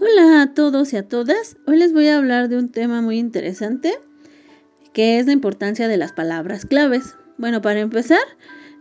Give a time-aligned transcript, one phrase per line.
[0.00, 1.56] Hola a todos y a todas.
[1.66, 3.98] Hoy les voy a hablar de un tema muy interesante
[4.92, 7.16] que es la importancia de las palabras claves.
[7.36, 8.20] Bueno, para empezar,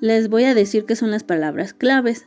[0.00, 2.26] les voy a decir qué son las palabras claves.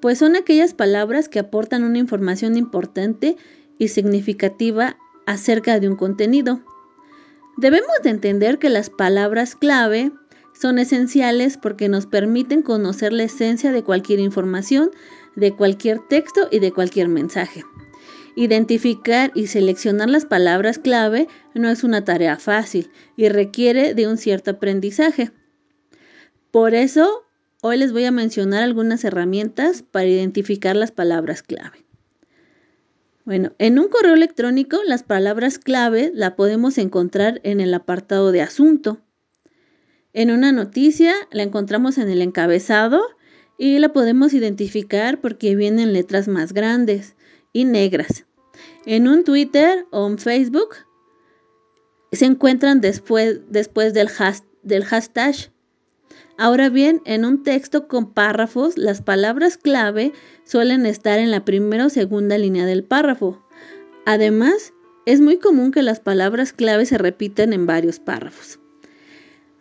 [0.00, 3.36] Pues son aquellas palabras que aportan una información importante
[3.76, 4.96] y significativa
[5.26, 6.60] acerca de un contenido.
[7.56, 10.12] Debemos de entender que las palabras clave
[10.52, 14.92] son esenciales porque nos permiten conocer la esencia de cualquier información,
[15.34, 17.64] de cualquier texto y de cualquier mensaje.
[18.40, 24.16] Identificar y seleccionar las palabras clave no es una tarea fácil y requiere de un
[24.16, 25.32] cierto aprendizaje.
[26.52, 27.24] Por eso,
[27.62, 31.84] hoy les voy a mencionar algunas herramientas para identificar las palabras clave.
[33.24, 38.42] Bueno, en un correo electrónico las palabras clave la podemos encontrar en el apartado de
[38.42, 39.00] asunto.
[40.12, 43.02] En una noticia la encontramos en el encabezado
[43.58, 47.16] y la podemos identificar porque vienen letras más grandes
[47.52, 48.27] y negras.
[48.90, 50.76] En un Twitter o en Facebook
[52.10, 54.08] se encuentran después, después del,
[54.62, 55.34] del hashtag.
[56.38, 60.14] Ahora bien, en un texto con párrafos, las palabras clave
[60.46, 63.44] suelen estar en la primera o segunda línea del párrafo.
[64.06, 64.72] Además,
[65.04, 68.58] es muy común que las palabras clave se repitan en varios párrafos.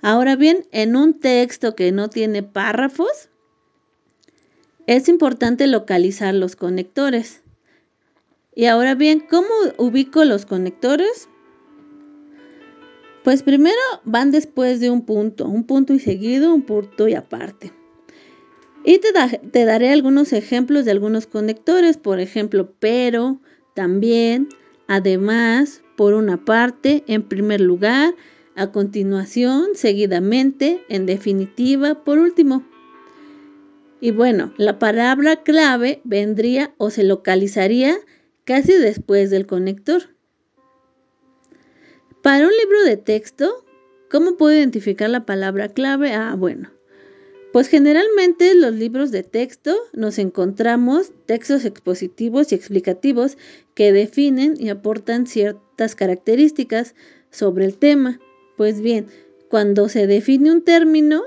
[0.02, 3.28] Ahora bien, en un texto que no tiene párrafos,
[4.86, 7.42] es importante localizar los conectores.
[8.58, 11.30] Y ahora bien, ¿cómo ubico los conectores?
[13.24, 17.72] Pues primero van después de un punto, un punto y seguido, un punto y aparte.
[18.84, 19.10] Y te,
[19.52, 23.40] te daré algunos ejemplos de algunos conectores, por ejemplo, pero,
[23.76, 24.50] también,
[24.88, 28.16] además, por una parte, en primer lugar,
[28.56, 32.66] a continuación, seguidamente, en definitiva, por último.
[34.02, 38.00] Y bueno, la palabra clave vendría o se localizaría
[38.48, 40.04] casi después del conector.
[42.24, 43.66] Para un libro de texto,
[44.10, 46.14] ¿cómo puedo identificar la palabra clave?
[46.14, 46.72] Ah, bueno.
[47.52, 53.38] Pues generalmente en los libros de texto nos encontramos textos expositivos y explicativos
[53.74, 56.96] que definen y aportan ciertas características
[57.32, 58.22] sobre el tema.
[58.56, 59.08] Pues bien,
[59.50, 61.22] cuando se define un término,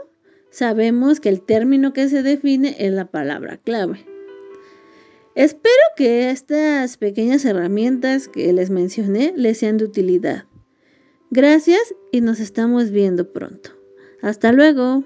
[0.50, 4.09] sabemos que el término que se define es la palabra clave.
[5.40, 10.44] Espero que estas pequeñas herramientas que les mencioné les sean de utilidad.
[11.30, 11.80] Gracias
[12.12, 13.70] y nos estamos viendo pronto.
[14.20, 15.02] Hasta luego.